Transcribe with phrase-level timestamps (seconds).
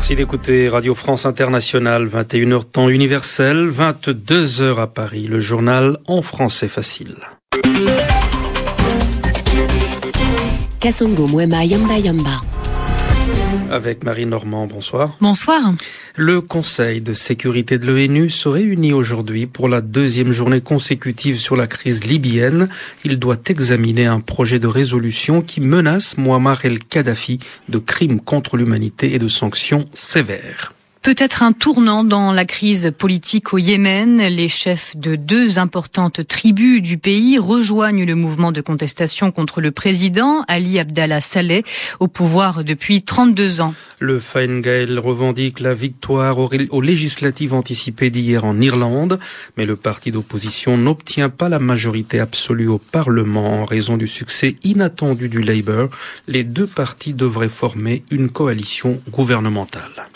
[0.00, 6.68] Merci d'écouter Radio France Internationale, 21h temps universel, 22h à Paris, le journal en français
[6.68, 7.16] facile.
[10.80, 12.40] Kasongo Mwema Yamba Yamba.
[13.70, 15.16] Avec Marie Normand, bonsoir.
[15.20, 15.60] Bonsoir.
[16.16, 21.56] Le Conseil de sécurité de l'ONU se réunit aujourd'hui pour la deuxième journée consécutive sur
[21.56, 22.68] la crise libyenne.
[23.04, 29.14] Il doit examiner un projet de résolution qui menace Muammar el-Kadhafi de crimes contre l'humanité
[29.14, 30.72] et de sanctions sévères.
[31.02, 34.20] Peut-être un tournant dans la crise politique au Yémen.
[34.20, 39.70] Les chefs de deux importantes tribus du pays rejoignent le mouvement de contestation contre le
[39.70, 41.62] président Ali Abdallah Saleh
[42.00, 43.74] au pouvoir depuis 32 ans.
[43.98, 49.18] Le Fine Gael revendique la victoire aux législatives anticipées d'hier en Irlande,
[49.56, 54.56] mais le parti d'opposition n'obtient pas la majorité absolue au Parlement en raison du succès
[54.64, 55.88] inattendu du Labour.
[56.28, 60.08] Les deux partis devraient former une coalition gouvernementale.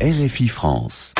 [0.00, 1.12] RFI France.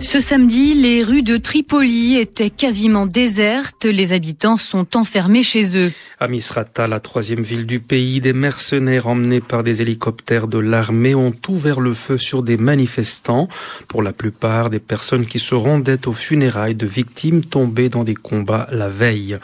[0.00, 3.84] Ce samedi, les rues de Tripoli étaient quasiment désertes.
[3.84, 5.92] Les habitants sont enfermés chez eux.
[6.20, 11.14] À Misrata, la troisième ville du pays, des mercenaires emmenés par des hélicoptères de l'armée
[11.14, 13.48] ont ouvert le feu sur des manifestants.
[13.88, 18.14] Pour la plupart, des personnes qui se rendaient aux funérailles de victimes tombées dans des
[18.14, 19.38] combats la veille.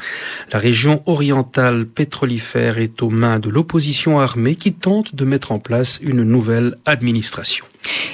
[0.53, 5.59] La région orientale pétrolifère est aux mains de l'opposition armée qui tente de mettre en
[5.59, 7.67] place une nouvelle administration.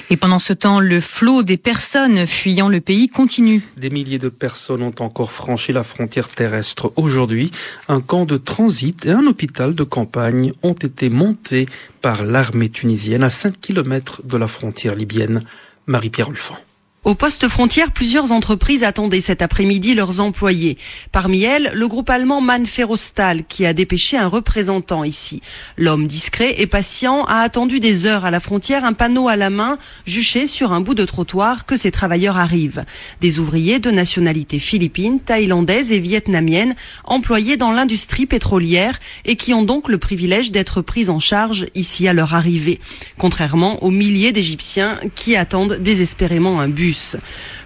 [0.09, 3.61] Et pendant ce temps, le flot des personnes fuyant le pays continue.
[3.77, 7.51] Des milliers de personnes ont encore franchi la frontière terrestre aujourd'hui.
[7.87, 11.67] Un camp de transit et un hôpital de campagne ont été montés
[12.01, 15.43] par l'armée tunisienne à 5 km de la frontière libyenne.
[15.87, 16.57] Marie-Pierre Olfan.
[17.03, 20.77] Au poste frontière, plusieurs entreprises attendaient cet après-midi leurs employés.
[21.11, 25.41] Parmi elles, le groupe allemand Manferostal, qui a dépêché un représentant ici.
[25.77, 29.49] L'homme discret et patient a attendu des heures à la frontière, un panneau à la
[29.49, 32.85] main, juché sur un bout de trottoir que ces travailleurs arrivent.
[33.19, 39.63] Des ouvriers de nationalité philippine, thaïlandaise et vietnamienne, employés dans l'industrie pétrolière et qui ont
[39.63, 42.79] donc le privilège d'être pris en charge ici à leur arrivée.
[43.17, 47.15] Contrairement aux milliers d'Égyptiens qui attendent désespérément un bus.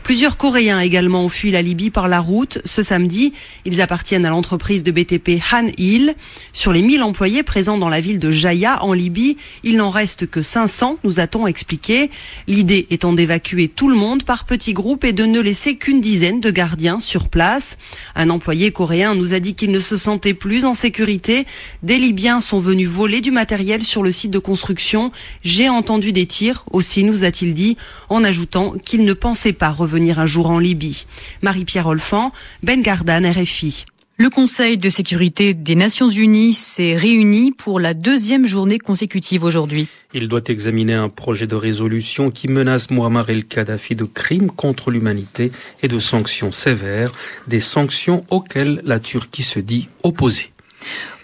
[0.06, 3.34] Plusieurs Coréens également ont fui la Libye par la route ce samedi.
[3.66, 6.14] Ils appartiennent à l'entreprise de BTP Han Il.
[6.54, 10.28] Sur les 1000 employés présents dans la ville de Jaya en Libye, il n'en reste
[10.28, 12.12] que 500, nous a-t-on expliqué.
[12.46, 16.40] L'idée étant d'évacuer tout le monde par petits groupes et de ne laisser qu'une dizaine
[16.40, 17.80] de gardiens sur place.
[18.14, 21.48] Un employé coréen nous a dit qu'il ne se sentait plus en sécurité.
[21.82, 25.12] Des Libyens sont venus voler du matériel sur le site de construction.
[25.42, 27.76] J'ai entendu des tirs aussi, nous a-t-il dit,
[28.10, 31.06] en ajoutant qu'il ne pensait pas revenir un jour en Libye.
[31.42, 32.32] Marie-Pierre Olfan,
[32.64, 33.86] Ben Gardan, RFI.
[34.18, 39.88] Le Conseil de sécurité des Nations Unies s'est réuni pour la deuxième journée consécutive aujourd'hui.
[40.14, 45.52] Il doit examiner un projet de résolution qui menace Muammar el-Kadhafi de crimes contre l'humanité
[45.84, 47.12] et de sanctions sévères,
[47.48, 50.55] des sanctions auxquelles la Turquie se dit opposée.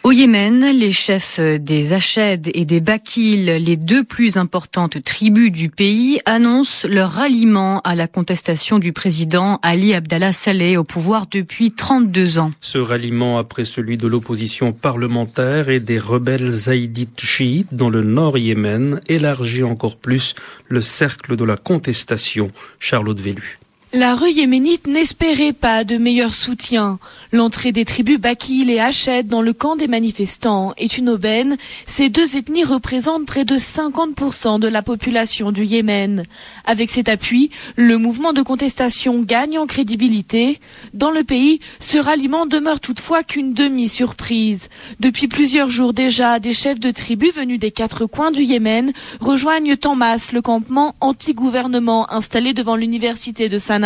[0.03, 5.69] Au Yémen, les chefs des Ached et des Bakil, les deux plus importantes tribus du
[5.69, 11.72] pays, annoncent leur ralliement à la contestation du président Ali Abdallah Saleh au pouvoir depuis
[11.72, 12.51] 32 ans.
[12.61, 18.39] Ce ralliement après celui de l'opposition parlementaire et des rebelles zaïdites chiites dans le nord
[18.39, 20.33] Yémen élargit encore plus
[20.67, 22.49] le cercle de la contestation.
[22.79, 23.60] Charlotte Vélu.
[23.94, 26.97] La rue yéménite n'espérait pas de meilleur soutien.
[27.34, 31.57] L'entrée des tribus Bakil et Hached dans le camp des manifestants est une aubaine.
[31.88, 36.24] Ces deux ethnies représentent près de 50% de la population du Yémen.
[36.63, 40.62] Avec cet appui, le mouvement de contestation gagne en crédibilité.
[40.94, 44.69] Dans le pays, ce ralliement demeure toutefois qu'une demi-surprise.
[45.02, 49.75] Depuis plusieurs jours déjà, des chefs de tribus venus des quatre coins du Yémen rejoignent
[49.84, 53.80] en masse le campement anti-gouvernement installé devant l'université de Sanaa.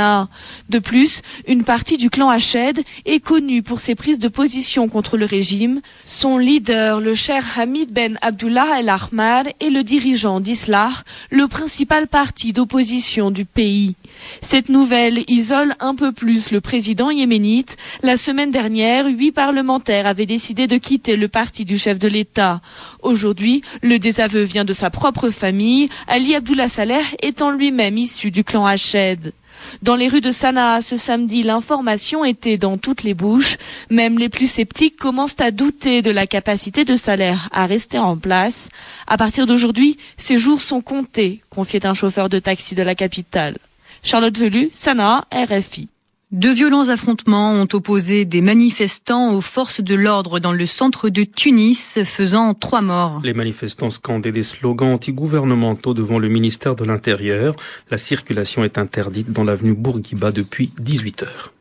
[0.69, 5.17] De plus, une partie du clan Hached est connue pour ses prises de position contre
[5.17, 5.81] le régime.
[6.05, 10.91] Son leader, le cher Hamid Ben Abdullah El Ahmad, est le dirigeant d'Islah,
[11.29, 13.95] le principal parti d'opposition du pays.
[14.41, 17.77] Cette nouvelle isole un peu plus le président yéménite.
[18.01, 22.61] La semaine dernière, huit parlementaires avaient décidé de quitter le parti du chef de l'État.
[23.01, 28.43] Aujourd'hui, le désaveu vient de sa propre famille, Ali Abdullah Saleh étant lui-même issu du
[28.43, 29.33] clan Hached.
[29.81, 33.57] Dans les rues de Sanaa ce samedi, l'information était dans toutes les bouches.
[33.89, 38.17] Même les plus sceptiques commencent à douter de la capacité de salaire à rester en
[38.17, 38.69] place.
[39.07, 43.57] À partir d'aujourd'hui, ces jours sont comptés, confiait un chauffeur de taxi de la capitale.
[44.03, 45.89] Charlotte Velu, Sanaa, RFI.
[46.35, 51.23] De violents affrontements ont opposé des manifestants aux forces de l'ordre dans le centre de
[51.23, 53.21] Tunis, faisant trois morts.
[53.23, 57.55] Les manifestants scandaient des slogans anti-gouvernementaux devant le ministère de l'Intérieur.
[57.89, 61.53] La circulation est interdite dans l'avenue Bourguiba depuis 18 heures.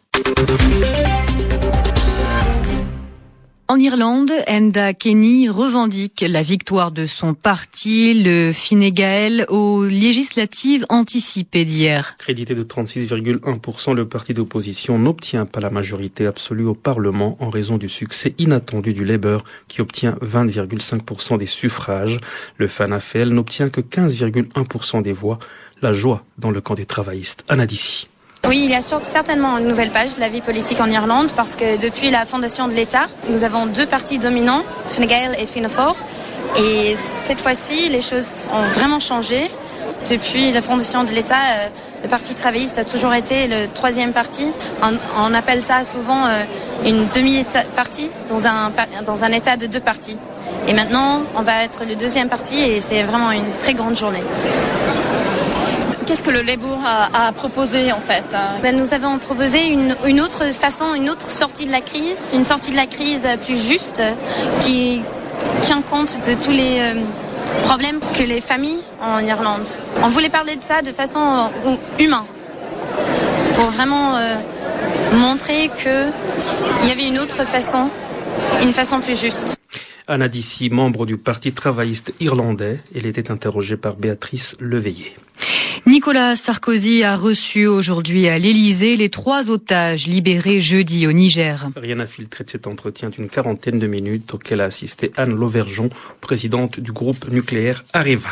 [3.66, 10.84] En Irlande, Enda Kenny revendique la victoire de son parti, le Fine Gael, aux législatives
[10.90, 12.14] anticipées d'hier.
[12.19, 17.78] Crédité de 36,1%, le parti d'opposition n'obtient pas la majorité absolue au Parlement en raison
[17.78, 22.19] du succès inattendu du Labour qui obtient 20,5% des suffrages.
[22.58, 25.38] Le FANAFL n'obtient que 15,1% des voix.
[25.81, 27.44] La joie dans le camp des travaillistes.
[27.49, 28.08] Anadici.
[28.46, 31.56] Oui, il y a certainement une nouvelle page de la vie politique en Irlande parce
[31.56, 35.70] que depuis la fondation de l'État, nous avons deux partis dominants, Fine Gael et Fianna
[35.70, 35.94] Fáil.
[36.58, 36.94] Et
[37.26, 39.50] cette fois-ci, les choses ont vraiment changé.
[40.11, 41.69] Depuis la fondation de l'État, euh,
[42.02, 44.47] le Parti travailliste a toujours été le troisième parti.
[45.17, 46.44] On, appelle ça souvent euh,
[46.85, 48.70] une demi-partie dans un,
[49.06, 50.19] dans un État de deux partis.
[50.69, 54.23] Et maintenant, on va être le deuxième parti et c'est vraiment une très grande journée.
[56.06, 58.24] Qu'est-ce que le Labour a, proposé en fait
[58.62, 62.44] ben, Nous avons proposé une, une, autre façon, une autre sortie de la crise, une
[62.44, 64.02] sortie de la crise plus juste
[64.60, 65.02] qui
[65.62, 67.00] tient compte de tous les euh,
[67.64, 69.66] problèmes que les familles ont en Irlande.
[70.02, 72.24] On voulait parler de ça de façon euh, humaine
[73.54, 74.36] pour vraiment euh,
[75.14, 77.88] montrer qu'il y avait une autre façon,
[78.62, 79.56] une façon plus juste.
[80.06, 85.16] Anna Dissi, membre du Parti travailliste irlandais, elle était interrogée par Béatrice Leveillé.
[85.86, 91.69] Nicolas Sarkozy a reçu aujourd'hui à l'Élysée les trois otages libérés jeudi au Niger.
[91.76, 95.90] Rien n'a filtré de cet entretien d'une quarantaine de minutes auquel a assisté Anne Lauvergeon,
[96.22, 98.31] présidente du groupe nucléaire Areva.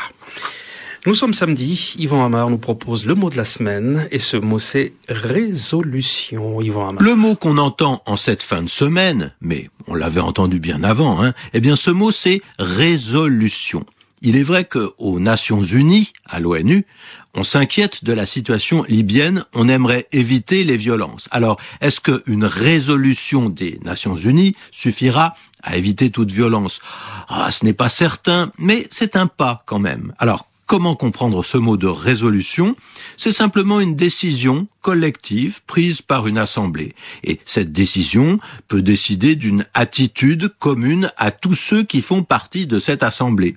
[1.04, 4.58] Nous sommes samedi, Yvan Amar nous propose le mot de la semaine et ce mot
[4.58, 6.62] c'est résolution.
[6.62, 7.02] Yvan Amar.
[7.02, 11.22] Le mot qu'on entend en cette fin de semaine, mais on l'avait entendu bien avant,
[11.22, 13.84] hein, eh bien ce mot c'est résolution.
[14.24, 16.86] Il est vrai qu'aux Nations Unies, à l'ONU,
[17.34, 21.28] on s'inquiète de la situation libyenne, on aimerait éviter les violences.
[21.32, 25.34] Alors, est-ce qu'une résolution des Nations Unies suffira
[25.64, 26.80] à éviter toute violence?
[27.28, 30.14] Ah, ce n'est pas certain, mais c'est un pas quand même.
[30.20, 32.76] Alors, comment comprendre ce mot de résolution?
[33.16, 36.94] C'est simplement une décision collective prise par une assemblée.
[37.24, 38.38] Et cette décision
[38.68, 43.56] peut décider d'une attitude commune à tous ceux qui font partie de cette assemblée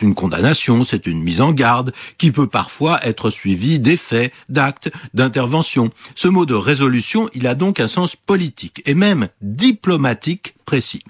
[0.00, 5.90] une condamnation, c'est une mise en garde qui peut parfois être suivie d'effets, d'actes, d'interventions.
[6.14, 11.02] Ce mot de résolution, il a donc un sens politique et même diplomatique précis.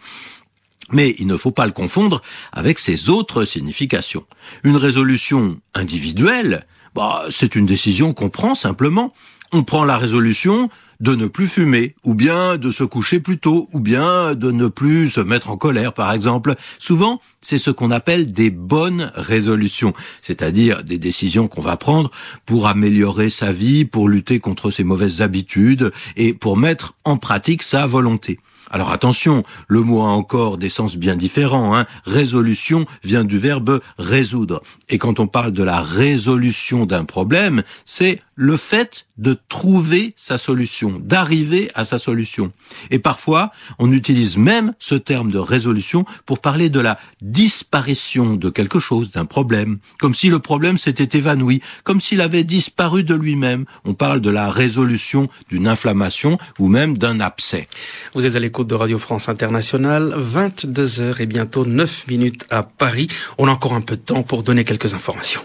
[0.92, 2.22] Mais il ne faut pas le confondre
[2.52, 4.24] avec ses autres significations.
[4.62, 9.12] Une résolution individuelle, bah, c'est une décision qu'on prend simplement.
[9.52, 10.70] On prend la résolution
[11.00, 14.68] de ne plus fumer, ou bien de se coucher plus tôt, ou bien de ne
[14.68, 16.54] plus se mettre en colère, par exemple.
[16.78, 22.10] Souvent, c'est ce qu'on appelle des bonnes résolutions, c'est-à-dire des décisions qu'on va prendre
[22.44, 27.62] pour améliorer sa vie, pour lutter contre ses mauvaises habitudes et pour mettre en pratique
[27.62, 28.38] sa volonté.
[28.70, 31.76] Alors attention, le mot a encore des sens bien différents.
[31.76, 31.86] Hein.
[32.04, 34.62] Résolution vient du verbe résoudre.
[34.88, 40.36] Et quand on parle de la résolution d'un problème, c'est le fait de trouver sa
[40.36, 42.52] solution, d'arriver à sa solution.
[42.90, 48.50] Et parfois, on utilise même ce terme de résolution pour parler de la disparition de
[48.50, 53.14] quelque chose, d'un problème, comme si le problème s'était évanoui, comme s'il avait disparu de
[53.14, 53.64] lui-même.
[53.86, 57.68] On parle de la résolution d'une inflammation ou même d'un abcès.
[58.14, 62.62] Vous êtes à l'écoute de Radio France Internationale, 22 heures et bientôt 9 minutes à
[62.62, 63.08] Paris.
[63.38, 65.40] On a encore un peu de temps pour donner quelques informations.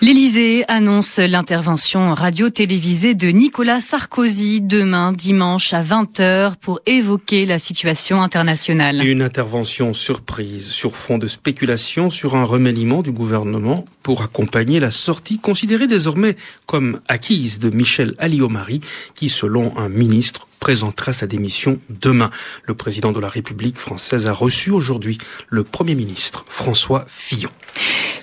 [0.00, 7.58] L'Élysée annonce l'intervention radio radio-télévisée de Nicolas Sarkozy demain dimanche à 20h pour évoquer la
[7.58, 9.02] situation internationale.
[9.06, 14.90] Une intervention surprise sur fond de spéculation sur un remaniement du gouvernement pour accompagner la
[14.90, 18.82] sortie considérée désormais comme acquise de Michel Alliot-Marie
[19.14, 22.30] qui selon un ministre présentera sa démission demain.
[22.64, 25.16] Le président de la République française a reçu aujourd'hui
[25.48, 27.50] le Premier ministre François Fillon.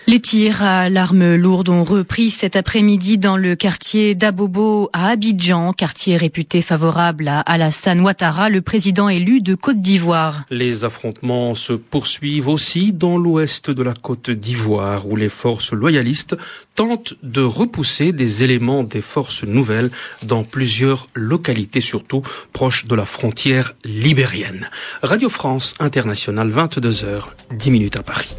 [0.05, 5.72] Les tirs à l'arme lourde ont repris cet après-midi dans le quartier d'Abobo à Abidjan,
[5.72, 10.43] quartier réputé favorable à Alassane Ouattara, le président élu de Côte d'Ivoire.
[10.50, 16.36] Les affrontements se poursuivent aussi dans l'ouest de la Côte d'Ivoire, où les forces loyalistes
[16.75, 19.89] tentent de repousser des éléments des forces nouvelles
[20.22, 24.69] dans plusieurs localités, surtout proches de la frontière libérienne.
[25.01, 27.22] Radio France Internationale, 22h,
[27.57, 28.36] 10 minutes à Paris.